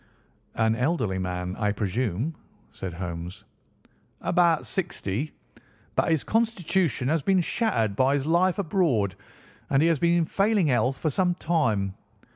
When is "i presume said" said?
1.57-2.91